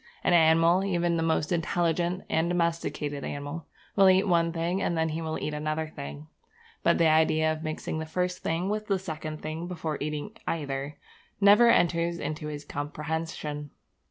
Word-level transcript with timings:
An 0.23 0.33
animal, 0.33 0.83
even 0.83 1.15
the 1.15 1.21
most 1.21 1.51
intelligent 1.51 2.23
and 2.27 2.49
domesticated 2.49 3.23
animal, 3.23 3.67
will 3.95 4.09
eat 4.09 4.27
one 4.27 4.51
thing 4.51 4.81
and 4.81 4.97
then 4.97 5.09
he 5.09 5.21
will 5.21 5.37
eat 5.37 5.53
another 5.53 5.87
thing; 5.95 6.25
but 6.81 6.97
the 6.97 7.05
idea 7.07 7.53
of 7.53 7.61
mixing 7.61 7.99
the 7.99 8.07
first 8.07 8.39
thing 8.39 8.67
with 8.67 8.87
the 8.87 8.97
second 8.97 9.43
thing 9.43 9.67
before 9.67 9.99
eating 10.01 10.31
either 10.47 10.97
never 11.39 11.69
enters 11.69 12.17
into 12.17 12.47
his 12.47 12.65
comprehension. 12.65 13.69